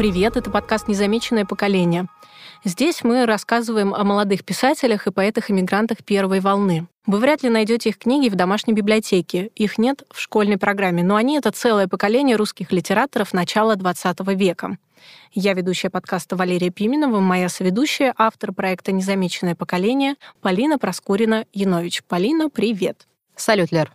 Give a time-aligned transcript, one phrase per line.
[0.00, 2.06] Привет, это подкаст «Незамеченное поколение».
[2.64, 6.86] Здесь мы рассказываем о молодых писателях и поэтах-иммигрантах первой волны.
[7.04, 9.50] Вы вряд ли найдете их книги в домашней библиотеке.
[9.56, 14.78] Их нет в школьной программе, но они— это целое поколение русских литераторов начала XX века.
[15.34, 22.04] Я ведущая подкаста Валерия Пименова, моя соведущая, автор проекта «Незамеченное поколение» Полина Проскурина-Янович.
[22.08, 23.06] Полина, привет.
[23.36, 23.92] Салют, Лер.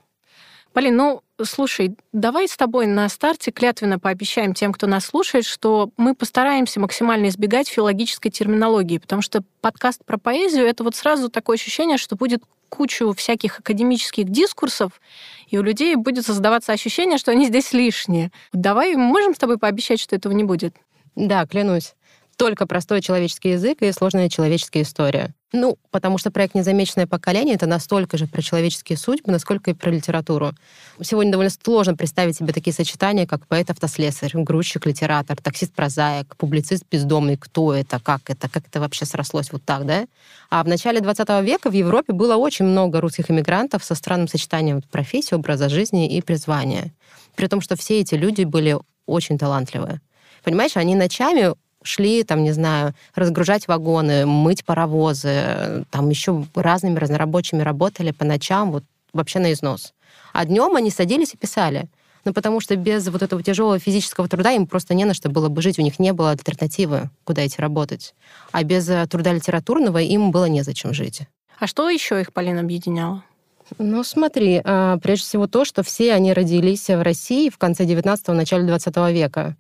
[0.72, 5.90] Полин, ну, слушай, давай с тобой на старте клятвенно пообещаем тем, кто нас слушает, что
[5.98, 11.56] мы постараемся максимально избегать филологической терминологии, потому что подкаст про поэзию— это вот сразу такое
[11.58, 15.00] ощущение, что будет кучу всяких академических дискурсов,
[15.48, 18.32] и у людей будет создаваться ощущение, что они здесь лишние.
[18.54, 20.76] Давай, можем с тобой пообещать, что этого не будет?
[21.16, 21.94] Да, клянусь
[22.36, 25.34] только простой человеческий язык и сложная человеческая история.
[25.56, 29.90] Ну, потому что проект «Незамеченное поколение»— это настолько же про человеческие судьбы, насколько и про
[29.90, 30.52] литературу.
[31.02, 37.38] Сегодня довольно сложно представить себе такие сочетания, как поэт-автослесарь, грузчик-литератор, таксист-прозаик, публицист-бездомный.
[37.38, 40.08] Кто это, как это, как это вообще срослось вот так, да?
[40.50, 44.82] А в начале 20 века в Европе было очень много русских иммигрантов со странным сочетанием
[44.82, 46.92] профессии, образа жизни и призвания.
[47.38, 50.02] При том, что все эти люди были очень талантливые.
[50.44, 51.54] Понимаешь, они ночами
[51.86, 58.72] шли, там, не знаю, разгружать вагоны, мыть паровозы, там еще разными разнорабочими работали по ночам,
[58.72, 58.84] вот
[59.14, 59.94] вообще на износ.
[60.34, 61.88] А днем они садились и писали.
[62.26, 65.48] Ну, потому что без вот этого тяжелого физического труда им просто не на что было
[65.48, 68.16] бы жить, у них не было альтернативы, куда идти работать.
[68.52, 71.22] А без э, труда литературного им было незачем жить.
[71.60, 73.24] А что еще их, Полина, объединяло?
[73.78, 78.34] Ну, смотри, а, прежде всего то, что все они родились в России в конце 19-го,
[78.34, 79.56] начале 20 века.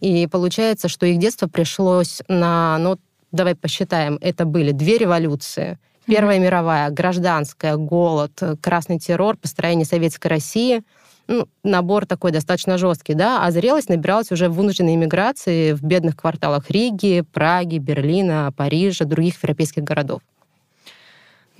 [0.00, 2.98] И получается, что их детство пришлось на, ну,
[3.32, 5.78] давай посчитаем, это были две революции.
[6.06, 6.42] Первая mm-hmm.
[6.42, 10.82] мировая, гражданская, голод, красный террор, построение советской России.
[11.28, 16.16] Ну, набор такой достаточно жесткий, да, а зрелость набиралась уже в вынужденной иммиграции в бедных
[16.16, 20.22] кварталах Риги, Праги, Берлина, Парижа, других европейских городов.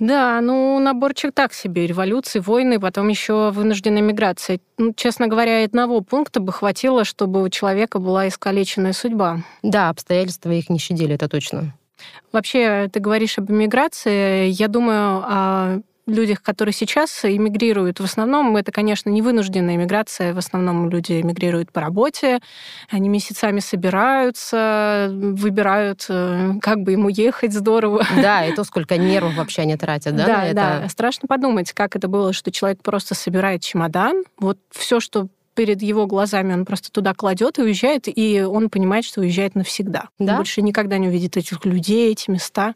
[0.01, 1.85] Да, ну, наборчик так себе.
[1.85, 4.59] Революции, войны, потом еще вынужденная миграция.
[4.79, 9.43] Ну, честно говоря, одного пункта бы хватило, чтобы у человека была искалеченная судьба.
[9.61, 11.75] Да, обстоятельства их не щадили, это точно.
[12.31, 14.49] Вообще, ты говоришь об иммиграции.
[14.49, 20.37] Я думаю о людях, которые сейчас эмигрируют, в основном это, конечно, не вынужденная эмиграция, в
[20.37, 22.39] основном люди эмигрируют по работе,
[22.89, 28.05] они месяцами собираются, выбирают, э, как бы ему ехать здорово.
[28.15, 30.89] Да, и то, сколько нервов вообще они тратят, да, да, да.
[30.89, 36.07] Страшно подумать, как это было, что человек просто собирает чемодан, вот все, что перед его
[36.07, 40.09] глазами он просто туда кладет и уезжает, и он понимает, что уезжает навсегда.
[40.17, 40.33] Да?
[40.33, 42.75] Он больше никогда не увидит этих людей, эти места.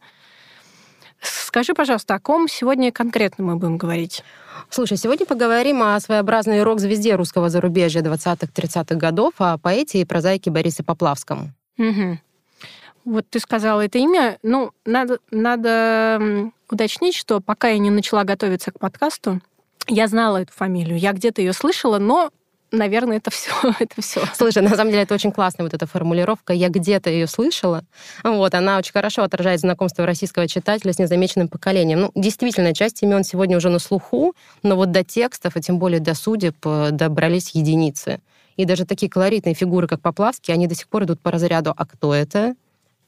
[1.25, 4.23] Скажи, пожалуйста, о ком сегодня конкретно мы будем говорить?
[4.69, 10.83] Слушай, сегодня поговорим о своеобразной рок-звезде русского зарубежья 20-30-х годов, о поэте и прозаике Борисе
[10.83, 11.53] Поплавском.
[11.77, 12.19] Угу.
[13.05, 14.37] Вот ты сказала это имя.
[14.41, 19.41] Ну, надо, надо уточнить, что пока я не начала готовиться к подкасту,
[19.87, 20.97] я знала эту фамилию.
[20.97, 22.31] Я где-то ее слышала, но
[22.75, 23.51] наверное, это все.
[23.79, 24.21] это все.
[24.35, 26.53] Слушай, на самом деле это очень классная вот эта формулировка.
[26.53, 27.83] Я где-то ее слышала.
[28.23, 32.01] Вот, она очень хорошо отражает знакомство российского читателя с незамеченным поколением.
[32.01, 35.99] Ну, действительно, часть имен сегодня уже на слуху, но вот до текстов, и тем более
[35.99, 38.19] до судеб, э, добрались единицы.
[38.57, 41.85] И даже такие колоритные фигуры, как Поплавский, они до сих пор идут по разряду «А
[41.85, 42.55] кто это?»,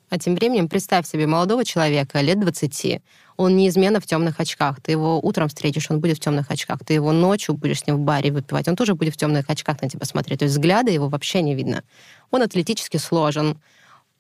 [0.10, 3.02] а тем временем представь себе молодого человека, лет 20.
[3.36, 4.82] Он неизменно в темных очках.
[4.82, 6.80] Ты его утром встретишь, он будет в темных очках.
[6.86, 9.82] Ты его ночью будешь с ним в баре выпивать, он тоже будет в темных очках
[9.82, 10.40] на тебя смотреть.
[10.40, 11.84] То есть взгляда его вообще не видно.
[12.32, 13.58] Он атлетически сложен,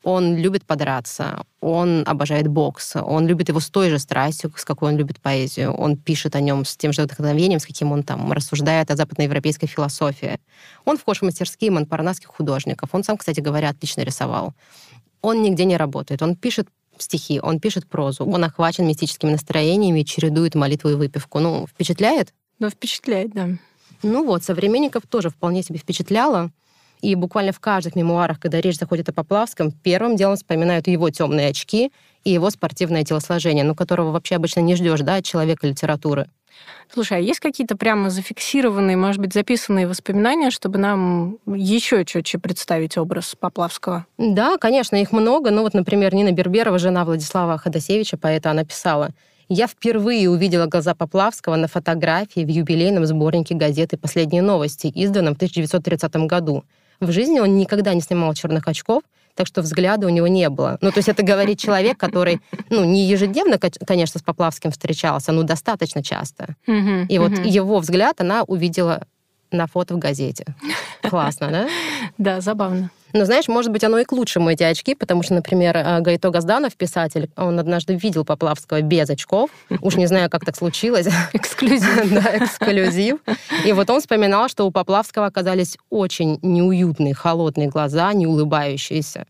[0.03, 4.91] он любит подраться, он обожает бокс, он любит его с той же страстью, с какой
[4.91, 5.73] он любит поэзию.
[5.73, 9.67] Он пишет о нем с тем же вдохновением, с каким он там рассуждает о западноевропейской
[9.67, 10.39] философии.
[10.85, 12.89] Он вхож в мастерские монпарнасских художников.
[12.93, 14.53] Он сам, кстати говоря, отлично рисовал
[15.27, 16.21] он нигде не работает.
[16.21, 16.67] Он пишет
[16.97, 21.39] стихи, он пишет прозу, он охвачен мистическими настроениями, чередует молитву и выпивку.
[21.39, 22.33] Ну, впечатляет?
[22.59, 23.49] Ну, впечатляет, да.
[24.03, 26.51] Ну вот, современников тоже вполне себе впечатляло.
[27.01, 31.49] И буквально в каждых мемуарах, когда речь заходит о Поплавском, первым делом вспоминают его темные
[31.49, 31.91] очки
[32.23, 36.27] и его спортивное телосложение, ну, которого вообще обычно не ждешь, да, от человека литературы.
[36.93, 42.97] Слушай, а есть какие-то прямо зафиксированные, может быть, записанные воспоминания, чтобы нам еще четче представить
[42.97, 44.05] образ Поплавского?
[44.17, 45.51] Да, конечно, их много.
[45.51, 49.11] Ну вот, например, Нина Берберова, жена Владислава Ходосевича, поэта, она писала
[49.49, 55.37] я впервые увидела глаза Поплавского на фотографии в юбилейном сборнике газеты «Последние новости», изданном в
[55.37, 56.65] 1930 году.
[56.99, 59.03] В жизни он никогда не снимал черных очков,
[59.37, 60.77] так что взгляда у него не было.
[60.81, 65.43] Ну, то есть это говорит человек, который, ну, не ежедневно, конечно, с Поплавским встречался, но
[65.43, 66.55] достаточно часто.
[66.65, 69.05] И вот его взгляд она увидела
[69.51, 70.45] на фото в газете.
[71.09, 71.67] Классно, да?
[72.17, 72.89] Да, забавно.
[73.13, 76.29] Но знаешь, может быть, оно и к лучшему, эти очки, потому что, например, э, Гайто
[76.29, 79.49] Газданов, писатель, он однажды видел Поплавского без очков.
[79.81, 81.07] Уж не знаю, как так случилось.
[81.33, 82.11] Эксклюзив.
[82.17, 83.17] Да, эксклюзив.
[83.65, 89.25] И вот он вспоминал, что у Поплавского оказались очень неуютные, холодные глаза, не улыбающиеся.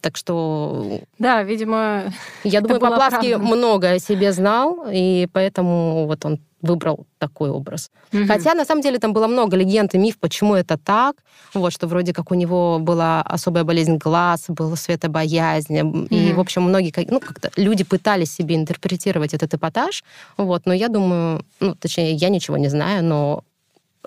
[0.00, 1.00] Так что...
[1.18, 2.12] Да, видимо,
[2.44, 7.90] Я думаю, Поплавский много о себе знал, и поэтому вот он выбрал такой образ.
[8.12, 8.26] Угу.
[8.26, 11.16] Хотя, на самом деле, там было много легенд и миф, почему это так.
[11.54, 15.80] Вот, что вроде как у него была особая болезнь глаз, была светобоязнь.
[15.80, 16.06] Угу.
[16.10, 20.04] И, в общем, многие ну, как-то люди пытались себе интерпретировать этот эпатаж.
[20.36, 23.44] Вот, но я думаю, ну, точнее, я ничего не знаю, но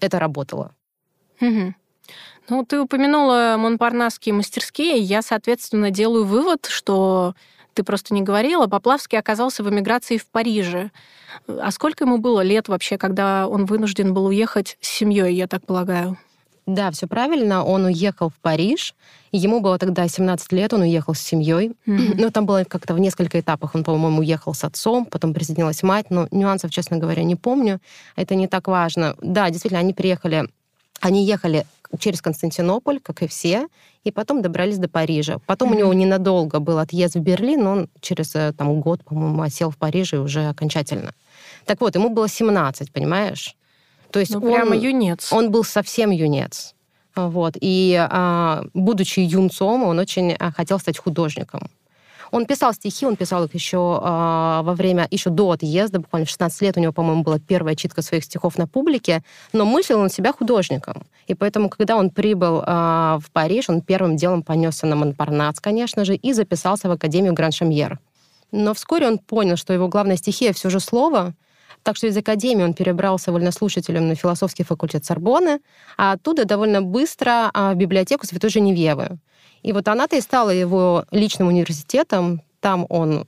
[0.02, 0.72] это работало.
[1.42, 1.74] Угу.
[2.50, 4.98] Ну, ты упомянула монпарнасские мастерские.
[4.98, 7.36] Я, соответственно, делаю вывод, что
[7.74, 10.92] ты просто не говорила, Поплавский оказался в эмиграции в Париже.
[11.48, 15.66] А сколько ему было лет вообще, когда он вынужден был уехать с семьей, я так
[15.66, 16.18] полагаю?
[16.66, 17.64] Да, все правильно.
[17.64, 18.94] Он уехал в Париж.
[19.32, 21.72] Ему было тогда 17 лет, он уехал с семьей.
[21.88, 22.16] Mm-hmm.
[22.18, 23.74] Ну, там было как-то в несколько этапах.
[23.76, 26.08] Он, по-моему, уехал с отцом, потом присоединилась мать.
[26.12, 27.80] Но нюансов, честно говоря, не помню.
[28.16, 29.16] Это не так важно.
[29.22, 30.50] Да, действительно, они приехали
[31.02, 31.66] они ехали
[31.98, 33.68] через Константинополь, как и все,
[34.04, 35.40] и потом добрались до Парижа.
[35.46, 35.76] Потом mm-hmm.
[35.76, 39.72] у него ненадолго был отъезд в Берлин, но он через э, там, год, по-моему, осел
[39.72, 41.14] в Париже уже окончательно.
[41.66, 43.56] Так вот, ему было 17, понимаешь?
[44.12, 45.32] То есть ну, он, прямо юнец.
[45.34, 46.76] Он был совсем юнец.
[47.16, 47.58] Вот.
[47.60, 51.70] И а, будучи юнцом, он очень а, хотел стать художником.
[52.32, 56.30] Он писал стихи, он писал их еще э, во время, еще до отъезда, буквально в
[56.30, 59.24] 16 лет у него, по-моему, была первая читка своих стихов на публике,
[59.54, 61.04] но мыслил он себя художником.
[61.28, 66.06] И поэтому, когда он прибыл э, в Париж, он первым делом понесся на Монпарнац, конечно
[66.06, 68.00] же, и записался в Академию Гран-Шамьер.
[68.52, 71.34] Но вскоре он понял, что его главная стихия все же слово,
[71.84, 75.60] так что из академии он перебрался вольнослушателем на философский факультет Сорбонны,
[75.98, 79.18] а оттуда довольно быстро в библиотеку Святой Женевьевы.
[79.64, 82.42] И вот она-то и стала его личным университетом.
[82.60, 83.26] Там он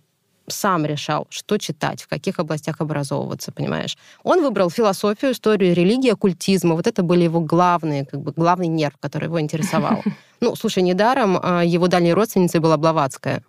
[0.48, 3.98] сам решал, что читать, в каких областях образовываться, понимаешь.
[4.24, 6.74] Он выбрал философию, историю, религию, оккультизм.
[6.74, 10.04] Вот это были его главные, как бы главный нерв, который его интересовал.
[10.44, 13.44] Ну, слушай, недаром а, его дальней родственницей была Блаватская.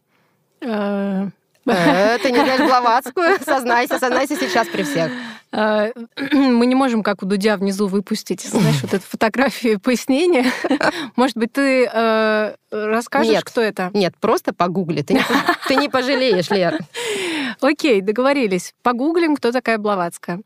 [0.61, 1.31] Э,
[1.67, 3.39] Э, ты не знаешь Блаватскую?
[3.45, 5.11] Сознайся, сознайся сейчас при всех.
[5.53, 5.93] Э,
[6.33, 10.47] мы не можем, как у Дудя, внизу выпустить, знаешь, вот эту фотографию пояснения.
[11.17, 13.91] Может быть, ты э, расскажешь, нет, кто это?
[13.93, 15.03] Нет, просто погугли.
[15.03, 15.25] Ты не,
[15.69, 16.79] ты не пожалеешь, Лер.
[17.61, 18.75] Окей, договорились.
[18.83, 20.41] Погуглим, кто такая Блаватская.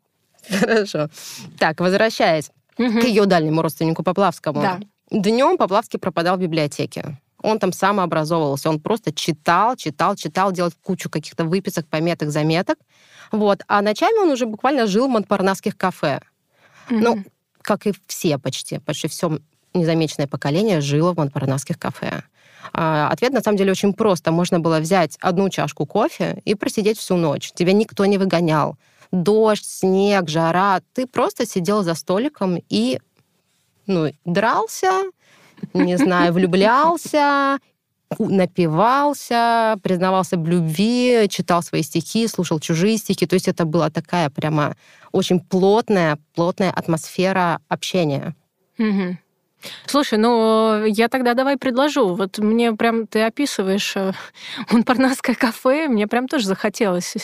[0.49, 1.09] Хорошо.
[1.59, 4.61] Так, возвращаясь к ее дальнему родственнику Поплавскому.
[4.61, 4.81] Да.
[5.11, 11.09] Днем Поплавский пропадал в библиотеке он там самообразовывался, он просто читал, читал, читал, делал кучу
[11.09, 12.79] каких-то выписок, пометок, заметок.
[13.33, 13.63] Вот.
[13.69, 16.21] А ночами он уже буквально жил в монпарнасских кафе.
[16.89, 17.01] Mm-hmm.
[17.01, 17.25] Ну,
[17.63, 19.39] как и все почти, почти все
[19.75, 22.23] незамеченное поколение жило в монпарнасских кафе.
[22.73, 24.33] А, ответ на самом деле очень просто.
[24.33, 27.53] Можно было взять одну чашку кофе и просидеть всю ночь.
[27.53, 28.77] Тебя никто не выгонял.
[29.13, 30.81] Дождь, снег, жара.
[30.93, 32.99] Ты просто сидел за столиком и
[33.87, 35.03] ну, дрался,
[35.75, 37.59] не знаю, влюблялся,
[38.19, 43.27] напивался, признавался в любви, читал свои стихи, слушал чужие стихи.
[43.27, 44.77] То есть это была такая прямо
[45.13, 48.35] очень плотная, плотная атмосфера общения.
[48.79, 49.17] Угу.
[49.87, 52.15] Слушай, ну я тогда давай предложу.
[52.15, 54.13] Вот мне прям ты описываешь э,
[54.71, 57.17] Монпарнасское кафе, мне прям тоже захотелось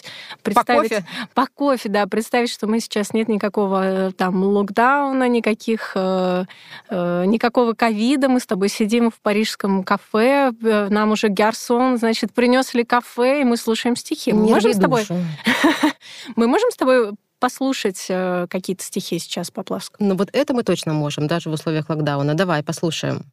[0.43, 0.91] представить...
[0.91, 1.07] По кофе?
[1.35, 2.07] По кофе, да.
[2.07, 5.93] Представить, что мы сейчас нет никакого э, там локдауна, никаких...
[5.95, 6.45] Э,
[6.91, 8.29] э, никакого ковида.
[8.29, 13.45] Мы с тобой сидим в парижском кафе, нам уже гарсон, значит, принес ли кафе, и
[13.45, 14.33] мы слушаем стихи.
[14.33, 15.07] Мы можем с тобой...
[16.37, 20.07] Мы можем с тобой послушать э, какие-то стихи сейчас Поплавского?
[20.07, 22.35] Ну вот это мы точно можем, даже в условиях локдауна.
[22.35, 23.33] Давай, послушаем.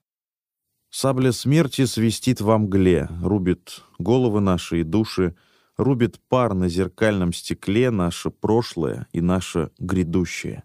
[0.90, 5.36] Сабля смерти свистит во мгле, рубит головы наши и души,
[5.78, 10.64] рубит пар на зеркальном стекле наше прошлое и наше грядущее.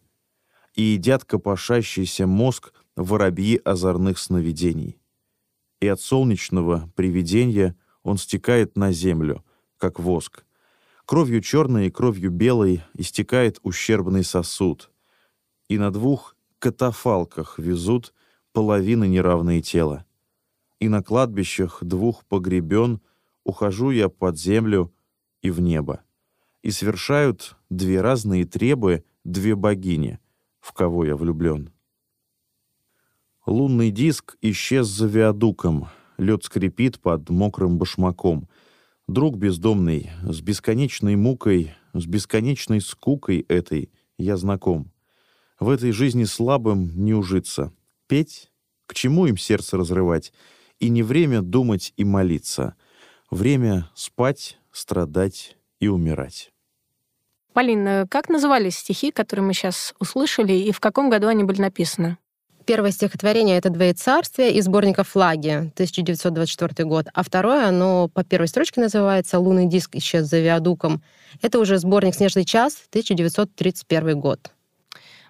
[0.75, 4.99] И едят копошащийся мозг воробьи озорных сновидений.
[5.81, 9.45] И от солнечного привидения он стекает на землю,
[9.77, 10.44] как воск,
[11.07, 14.91] Кровью черной и кровью белой истекает ущербный сосуд.
[15.69, 18.15] И на двух катафалках везут
[18.53, 20.07] половины неравные тела.
[20.81, 23.01] И на кладбищах двух погребен
[23.45, 24.95] ухожу я под землю
[25.43, 26.03] и в небо.
[26.63, 30.19] И совершают две разные требы две богини,
[30.61, 31.71] в кого я влюблен.
[33.45, 38.49] Лунный диск исчез за виадуком, лед скрипит под мокрым башмаком—
[39.07, 44.91] Друг бездомный, с бесконечной мукой, с бесконечной скукой этой я знаком.
[45.61, 47.71] В этой жизни слабым не ужиться.
[48.07, 48.51] Петь?
[48.87, 50.33] К чему им сердце разрывать?
[50.81, 52.77] И не время думать и молиться.
[53.31, 56.51] Время спать, страдать и умирать.
[57.53, 62.17] Полина, как назывались стихи, которые мы сейчас услышали, и в каком году они были написаны?
[62.67, 67.07] Первое стихотворение— это «Двоецарствие» из сборника «Флаги», 1924 год.
[67.13, 71.03] А второе, оно по первой строчке называется «Лунный диск исчез за виадуком».
[71.43, 74.51] Это уже сборник «Снежный час», 1931 год.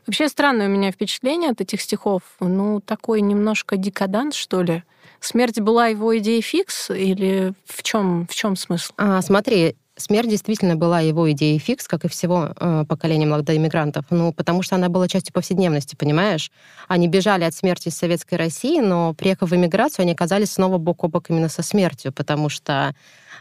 [0.06, 2.22] Вообще странное у меня впечатление от этих стихов.
[2.38, 4.84] Ну, такой немножко декаданс, что ли.
[5.18, 8.92] Смерть была его идеей фикс или в чем в чем смысл?
[8.98, 14.06] А, смотри, Смерть действительно была его идеей фикс, как и всего э, поколения молодоиммигрантов.
[14.10, 16.50] Ну, потому что она была частью повседневности, понимаешь?
[16.88, 21.04] Они бежали от смерти из Советской России, но приехав в эмиграцию, они оказались снова бок
[21.04, 22.92] о бок именно со смертью, потому что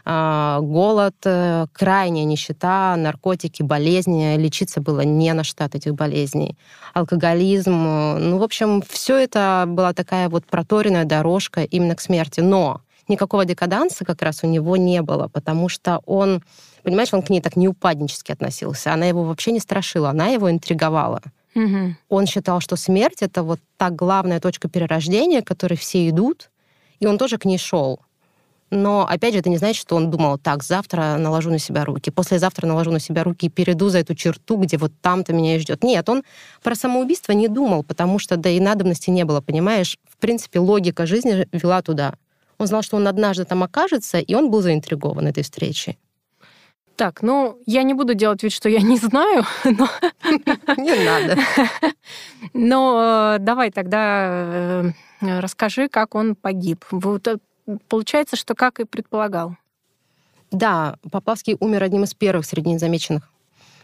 [0.04, 6.56] э, голод, э, крайняя нищета, наркотики, болезни, лечиться было не на от этих болезней.
[6.92, 12.38] Алкоголизм, э, ну, в общем, все это была такая вот проторенная дорожка именно к смерти.
[12.38, 16.42] Но никакого декаданса как раз у него не было, потому что он,
[16.82, 18.92] понимаешь, он к ней так неупаднически относился.
[18.92, 21.20] Она его вообще не страшила, она его интриговала.
[21.54, 21.94] Угу.
[22.08, 26.50] Он считал, что смерть— это вот та главная точка перерождения, к которой все идут,
[27.00, 28.00] и он тоже к ней шел.
[28.70, 32.10] Но, опять же, это не значит, что он думал, так, завтра наложу на себя руки,
[32.10, 35.58] послезавтра наложу на себя руки и перейду за эту черту, где вот там-то меня и
[35.60, 35.84] ждет.
[35.84, 36.24] Нет, он
[36.62, 39.96] про самоубийство не думал, потому что, да и надобности не было, понимаешь?
[40.08, 42.14] В принципе, логика жизни вела туда.
[42.58, 45.98] Он знал, что он однажды там окажется, и он был заинтригован этой встречей.
[46.96, 49.88] Так, ну, я не буду делать вид, что я не знаю, но...
[50.76, 51.36] Не надо.
[52.52, 56.84] Но э, давай тогда э, расскажи, как он погиб.
[56.92, 57.36] Э,
[57.88, 59.56] получается, что как и предполагал.
[60.52, 63.28] Да, Поплавский умер одним из первых среди незамеченных.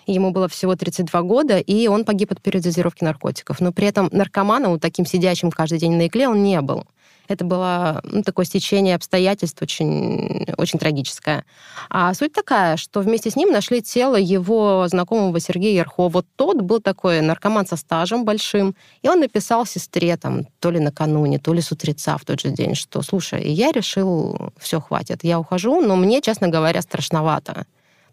[0.07, 3.61] Ему было всего 32 года, и он погиб от передозировки наркотиков.
[3.61, 6.85] Но при этом наркоманом, таким сидящим каждый день на игле, он не был.
[7.31, 11.45] Это было ну, такое стечение обстоятельств очень, очень трагическое.
[11.89, 16.09] А суть такая, что вместе с ним нашли тело его знакомого Сергея Ярхо.
[16.09, 20.81] Вот тот был такой наркоман со стажем большим, и он написал сестре там то ли
[20.81, 25.23] накануне, то ли с утреца в тот же день, что, слушай, я решил, все, хватит,
[25.23, 27.65] я ухожу, но мне, честно говоря, страшновато.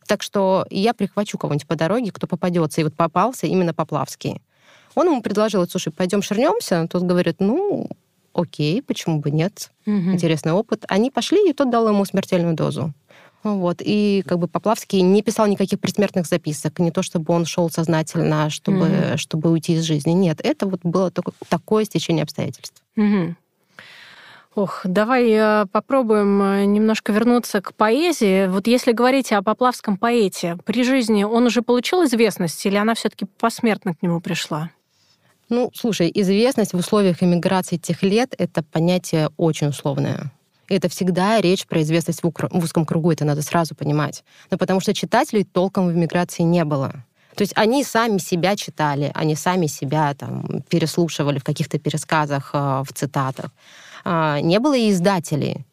[0.06, 2.82] Так что я прихвачу кого-нибудь по дороге, кто попадется.
[2.82, 4.44] И вот попался именно Поплавский.
[4.94, 6.88] Он ему предложил, слушай, пойдем шернемся.
[6.88, 7.90] Тот говорит, ну,
[8.38, 9.96] окей, почему бы нет, угу.
[9.96, 10.86] интересный опыт.
[10.88, 12.94] Они пошли, и тот дал ему смертельную дозу.
[13.44, 13.78] Вот.
[13.80, 18.50] И как бы Поплавский не писал никаких предсмертных записок, не то чтобы он шел сознательно,
[18.50, 20.12] чтобы, mm чтобы уйти из жизни.
[20.12, 22.82] Нет, это вот было такое, такое стечение обстоятельств.
[22.98, 23.36] mm
[24.56, 28.48] Ох, давай э, попробуем э, немножко вернуться к поэзии.
[28.48, 33.28] Вот если говорить о поплавском поэте, при жизни он уже получил известность или она все-таки
[33.38, 34.72] посмертно к нему пришла?
[35.50, 40.32] Ну, слушай, известность в условиях эмиграции тех лет— это понятие очень условное.
[40.68, 44.24] Это всегда речь про известность в, в узком кругу, это надо сразу понимать.
[44.52, 47.06] Но потому что читателей толком в эмиграции не было.
[47.36, 52.84] То есть они сами себя читали, они сами себя там переслушивали в каких-то пересказах, э,
[52.84, 53.52] в цитатах.
[54.04, 55.67] А, не было и издателей.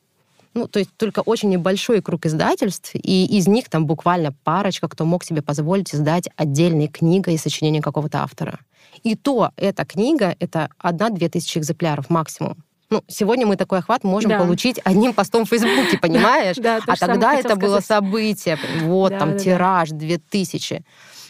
[0.54, 5.04] Ну, то есть только очень небольшой круг издательств, и из них там буквально парочка, кто
[5.04, 8.60] мог себе позволить издать отдельные книги и сочинения какого-то автора.
[9.02, 12.56] И то эта книга— это одна-две тысячи экземпляров максимум.
[12.90, 14.38] Ну, сегодня мы такой охват можем да.
[14.38, 16.56] получить одним постом в Фейсбуке, понимаешь?
[16.56, 18.56] Да, а тогда это было событие.
[18.82, 20.84] Вот, там тираж, две тысячи.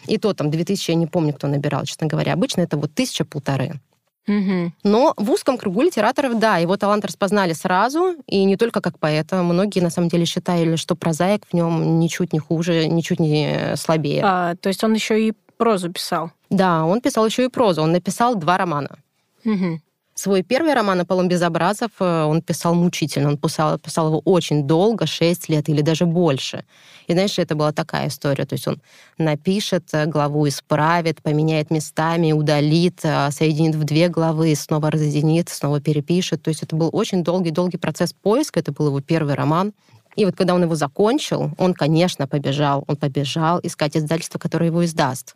[0.06, 2.34] И то там две тысячи, я не помню, кто набирал, честно говоря.
[2.34, 3.80] Обычно это вот тысяча-полторы.
[4.26, 4.72] Угу.
[4.84, 9.42] Но в узком кругу литераторов, да, его талант распознали сразу, и не только как поэта.
[9.42, 14.22] Многие, на самом деле, считали, что прозаик в нем ничуть не хуже, ничуть не слабее.
[14.24, 16.30] А, то есть он еще и прозу писал?
[16.50, 17.82] Да, он писал еще и прозу.
[17.82, 18.96] Он написал два романа.
[19.44, 19.80] Угу.
[20.16, 23.30] Свой первый роман «Аполлон Безобразов» э, он писал мучительно.
[23.30, 26.64] Он писал, писал его очень долго, 6 лет или даже больше.
[27.08, 28.44] И, знаешь, это была такая история.
[28.44, 28.80] То есть он
[29.18, 35.80] напишет э, главу, исправит, поменяет местами, удалит, э, соединит в две главы, снова разъединит, снова
[35.80, 36.42] перепишет.
[36.42, 38.60] То есть это был очень долгий-долгий процесс поиска.
[38.60, 39.72] Это был его первый роман.
[40.14, 42.84] И вот когда он его закончил, он, конечно, побежал.
[42.86, 45.34] Он побежал искать издательство, которое его издаст.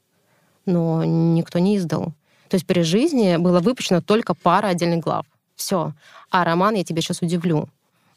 [0.66, 2.12] Но никто не издал.
[2.48, 5.26] То есть при жизни было выпущено только пара отдельных глав.
[5.56, 5.92] Все.
[6.30, 7.68] А роман, я тебя сейчас удивлю,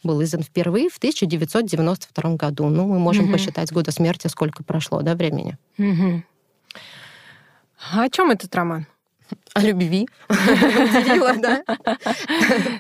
[0.04, 2.70] был издан впервые в 1992 году.
[2.70, 3.34] Ну, мы можем угу.
[3.34, 5.58] посчитать с года смерти, сколько прошло, да, времени.
[5.78, 6.24] Угу.
[7.94, 8.86] А о чем этот роман?
[9.54, 10.08] О любви.
[11.42, 11.64] Да?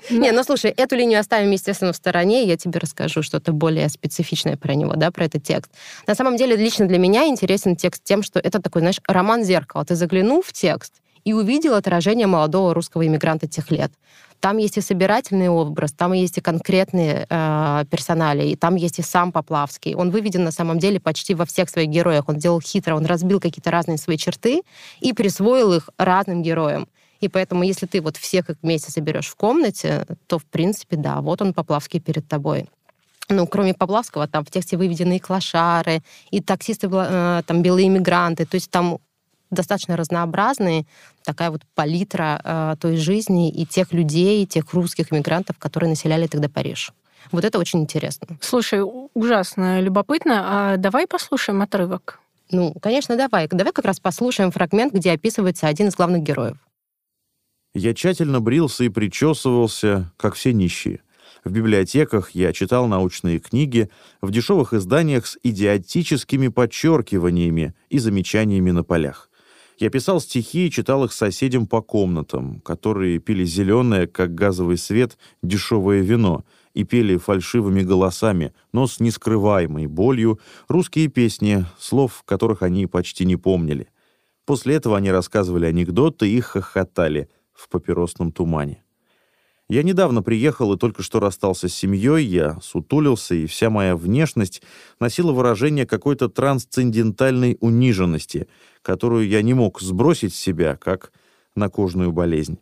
[0.10, 3.90] Не, ну слушай, эту линию оставим, естественно, в стороне, и я тебе расскажу что-то более
[3.90, 5.72] специфичное про него, да, про этот текст.
[6.08, 9.86] На самом деле, лично для меня интересен текст тем, что это такой, знаешь, роман зеркала.
[9.86, 13.92] Ты заглянул в текст, и увидел отражение молодого русского иммигранта тех лет.
[14.40, 19.04] Там есть и собирательный образ, там есть и конкретные э, персонали, и там есть и
[19.04, 19.94] сам Поплавский.
[19.94, 22.28] Он выведен на самом деле почти во всех своих героях.
[22.28, 24.64] Он делал хитро, он разбил какие-то разные свои черты
[25.00, 26.88] и присвоил их разным героям.
[27.20, 31.22] И поэтому, если ты вот всех их вместе соберешь в комнате, то, в принципе, да,
[31.22, 32.68] вот он Поплавский перед тобой
[33.30, 36.02] ну, кроме Поплавского, там в тексте выведены и клашары,
[36.32, 38.46] и таксисты, э, там, белые иммигранты.
[38.46, 39.00] То есть там
[39.52, 40.86] достаточно разнообразные,
[41.24, 46.28] такая вот палитра э, той жизни и тех людей, и тех русских иммигрантов, которые населяли
[46.28, 46.94] тогда Париж.
[47.32, 48.28] Вот это очень интересно.
[48.42, 48.82] Слушай,
[49.14, 50.74] ужасно любопытно.
[50.74, 52.20] А давай послушаем отрывок.
[52.50, 53.48] Ну, конечно, давай.
[53.50, 56.58] Давай как раз послушаем фрагмент, где описывается один из главных героев.
[57.74, 61.02] Я тщательно брился и причесывался, как все нищие.
[61.44, 63.90] В библиотеках я читал научные книги,
[64.22, 69.31] в дешевых изданиях с идиотическими подчеркиваниями и замечаниями на полях.
[69.82, 75.18] Я писал стихи и читал их соседям по комнатам, которые пили зеленое, как газовый свет,
[75.42, 76.46] дешевое вино
[76.76, 83.38] и пели фальшивыми голосами, но с нескрываемой болью, русские песни, слов которых они почти не
[83.38, 83.88] помнили.
[84.46, 88.84] После этого они рассказывали анекдоты и хохотали в папиросном тумане.
[89.72, 94.62] Я недавно приехал и только что расстался с семьей, я сутулился, и вся моя внешность
[95.00, 98.50] носила выражение какой-то трансцендентальной униженности,
[98.82, 101.14] которую я не мог сбросить с себя, как
[101.56, 102.60] на кожную болезнь.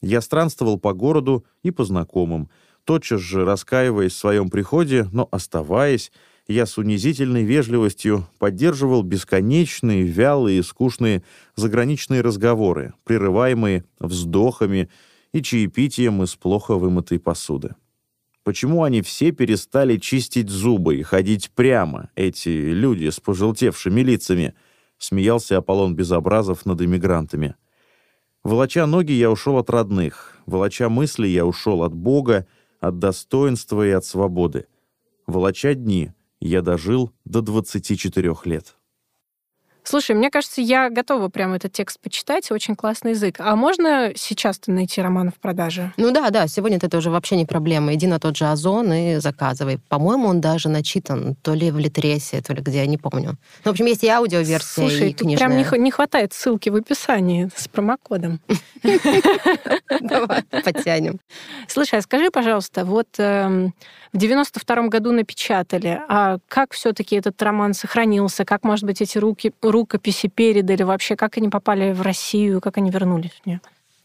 [0.00, 2.48] Я странствовал по городу и по знакомым,
[2.84, 6.10] тотчас же раскаиваясь в своем приходе, но оставаясь,
[6.48, 11.22] я с унизительной вежливостью поддерживал бесконечные, вялые и скучные
[11.54, 14.88] заграничные разговоры, прерываемые вздохами,
[15.32, 17.74] и чаепитием из плохо вымытой посуды.
[18.42, 24.54] Почему они все перестали чистить зубы и ходить прямо, эти люди с пожелтевшими лицами?
[24.98, 27.54] Смеялся Аполлон Безобразов над иммигрантами.
[28.42, 30.38] Волоча ноги, я ушел от родных.
[30.46, 32.46] Волоча мысли, я ушел от Бога,
[32.80, 34.66] от достоинства и от свободы.
[35.26, 38.76] Волоча дни, я дожил до 24 лет.
[39.84, 42.50] Слушай, мне кажется, я готова прямо этот текст почитать.
[42.50, 43.36] Очень классный язык.
[43.38, 45.92] А можно сейчас-то найти роман в продаже?
[45.96, 47.94] Ну да, да, сегодня это уже вообще не проблема.
[47.94, 49.78] Иди на тот же Озон и заказывай.
[49.88, 53.36] По-моему, он даже начитан то ли в Литресе, то ли где, я не помню.
[53.64, 55.48] Ну, в общем, есть и аудиоверсия, Слушай, и книжная.
[55.48, 58.40] прям не, не хватает ссылки в описании с промокодом.
[60.00, 61.20] Давай, подтянем.
[61.68, 63.74] Слушай, а скажи, пожалуйста, вот эм,
[64.12, 68.44] в 92 году напечатали, а как все-таки этот роман сохранился?
[68.44, 71.16] Как, может быть, эти руки, рукописи передали вообще?
[71.16, 72.60] Как они попали в Россию?
[72.60, 73.60] Как они вернулись в нее?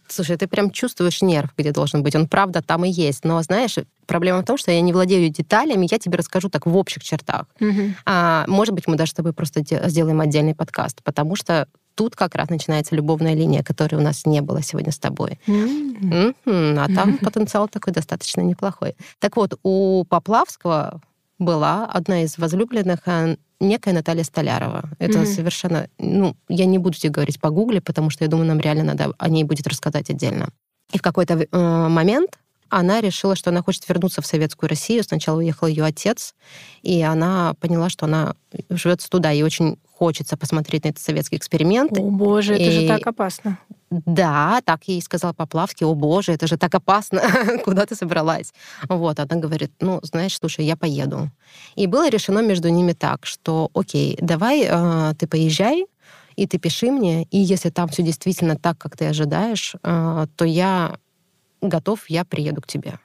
[0.07, 2.15] Слушай, ты прям чувствуешь нерв, где должен быть.
[2.15, 3.25] Он правда там и есть.
[3.25, 6.77] Но знаешь, проблема в том, что я не владею деталями, я тебе расскажу так в
[6.77, 7.47] общих чертах.
[7.59, 7.81] Угу.
[8.05, 12.35] А, может быть, мы даже с тобой просто сделаем отдельный подкаст, потому что тут как
[12.35, 15.39] раз начинается любовная линия, которой у нас не было сегодня с тобой.
[15.47, 16.35] Mm-hmm.
[16.45, 16.77] Mm-hmm.
[16.79, 18.95] А там потенциал такой достаточно неплохой.
[19.19, 21.01] Так вот, у Поплавского
[21.39, 24.89] была одна из возлюбленных а, некая Наталья Столярова.
[24.99, 25.25] Это mm-hmm.
[25.25, 25.89] совершенно...
[25.97, 29.13] Ну, я не буду тебе говорить по гугле, потому что я думаю, нам реально надо
[29.17, 30.49] о ней будет рассказать отдельно.
[30.93, 32.37] И в какой-то э, момент
[32.69, 35.03] она решила, что она хочет вернуться в Советскую Россию.
[35.03, 36.33] Сначала уехал ее отец,
[36.81, 38.35] и она поняла, что она
[38.69, 41.97] живет туда, и очень хочется посмотреть на этот советский эксперимент.
[41.97, 43.57] О, боже, это же так опасно.
[43.89, 47.21] Да, так ей сказал Поплавский, о боже, это же так опасно,
[47.63, 48.53] куда ты собралась?
[48.89, 51.29] Вот, она говорит, ну, знаешь, слушай, я поеду.
[51.75, 55.85] И было решено между ними так, что, окей, давай э, ты поезжай,
[56.35, 60.45] и ты пиши мне, и если там все действительно так, как ты ожидаешь, э, то
[60.45, 60.97] я
[61.61, 62.99] готов, я приеду к тебе.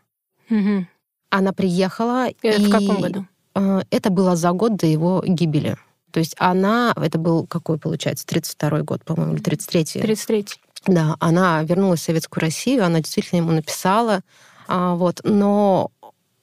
[0.49, 0.87] Угу.
[1.31, 2.29] Она приехала.
[2.43, 2.67] Это и...
[2.67, 3.27] в каком году?
[3.55, 5.77] Э, это было за год до его гибели.
[6.11, 10.03] То есть она, это был какой, получается, 32-й год, по-моему, или 33-й?
[10.03, 10.61] 33-й.
[10.87, 14.23] Да, она вернулась в Советскую Россию, она действительно ему написала,
[14.67, 15.93] а, вот, но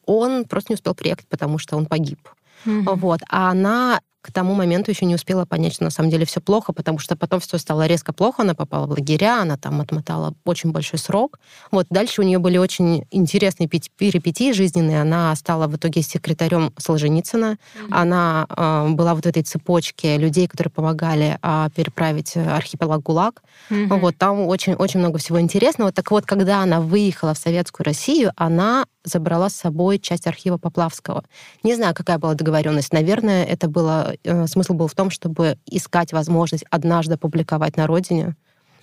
[0.06, 2.20] он просто не успел приехать, потому что он погиб.
[2.66, 2.96] Угу.
[2.96, 3.22] Вот.
[3.30, 6.74] А она к тому моменту еще не успела понять, что на самом деле все плохо,
[6.74, 10.74] потому что потом все стало резко плохо, она попала в лагеря, она там отмотала очень
[10.74, 11.40] большой срок.
[11.72, 15.02] Вот дальше у нее были очень интересные перипетии жизненные.
[15.02, 17.54] Она стала в итоге секретарем Солженицына.
[17.54, 17.88] Mm-hmm.
[17.92, 23.42] Она э, была вот в этой цепочке людей, которые помогали э, переправить архипелаг ГУЛАГ.
[23.70, 24.00] Mm-hmm.
[24.00, 25.94] Вот там очень-очень много всего интересного.
[25.94, 31.24] Так вот, когда она выехала в Советскую Россию, она забрала с собой часть архива Поплавского.
[31.64, 32.94] Не знаю, какая была договоренность.
[32.94, 38.36] Наверное, это было э, смысл был в том, чтобы искать возможность однажды публиковать на родине,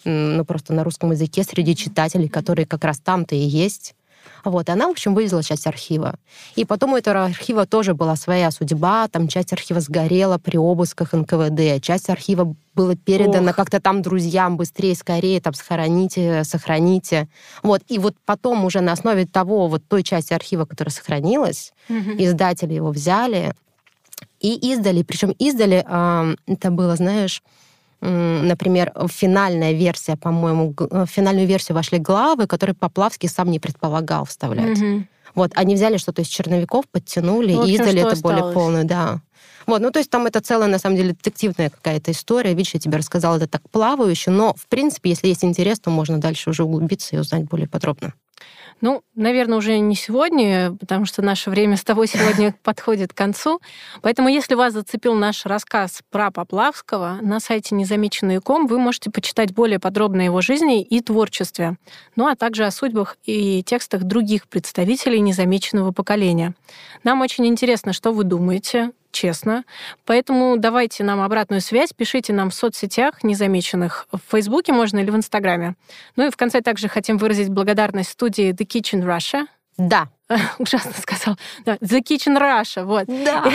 [0.04, 3.94] ну просто на русском языке среди читателей, которые как раз там-то и есть.
[4.44, 6.16] Вот, и она, в общем, вывезла часть архива.
[6.56, 9.08] И потом у этого архива тоже была своя судьба.
[9.08, 13.56] Там часть архива сгорела при обысках НКВД, часть архива было передано Ох.
[13.56, 17.28] как-то там друзьям быстрее, скорее, там, сохраните, сохраните.
[17.62, 17.82] Вот.
[17.88, 22.16] И вот потом уже на основе того, вот той части архива, которая сохранилась, Мгм.
[22.18, 23.54] издатели его взяли
[24.40, 25.02] и издали.
[25.02, 27.42] Причем издали, а, это было, знаешь,
[28.04, 34.78] например, финальная версия, по-моему, в финальную версию вошли главы, которые Поплавский сам не предполагал вставлять.
[34.78, 35.08] Мгм.
[35.34, 38.54] Вот, они взяли что-то из черновиков, подтянули В общем, и издали это более осталось.
[38.54, 39.20] полную, да.
[39.66, 42.54] Вот, ну то есть там это целая, на самом деле, детективная какая-то история.
[42.54, 46.18] Видишь, я тебе рассказала это так плавающе, но, в принципе, если есть интерес, то можно
[46.18, 48.14] дальше уже углубиться и узнать более подробно.
[48.80, 53.60] Ну, наверное, уже не сегодня, потому что наше время с тобой сегодня подходит к концу.
[54.02, 59.78] Поэтому, если вас зацепил наш рассказ про Поплавского, на сайте незамеченный.ком вы можете почитать более
[59.78, 61.76] подробно о его жизни и творчестве,
[62.16, 66.54] ну а также о судьбах и текстах других представителей незамеченного поколения.
[67.04, 69.64] Нам очень интересно, что вы думаете, честно.
[70.04, 75.16] Поэтому давайте нам обратную связь, пишите нам в соцсетях незамеченных, в Фейсбуке можно или в
[75.16, 75.76] Инстаграме.
[76.16, 79.46] Ну и в конце также хотим выразить благодарность студии The Kitchen Russia.
[79.76, 80.08] Да.
[80.58, 81.36] Ужасно сказал.
[81.64, 83.06] Да, The Kitchen Russia, вот.
[83.06, 83.44] Да.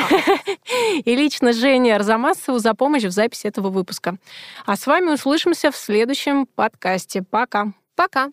[1.06, 4.18] И лично Жене Арзамасову за помощь в записи этого выпуска.
[4.66, 7.22] А с вами услышимся в следующем подкасте.
[7.22, 7.74] Пока.
[7.96, 8.30] Пока.